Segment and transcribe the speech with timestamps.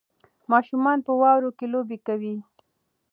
[0.51, 2.35] ماشومان په واوره کې لوبې کوي.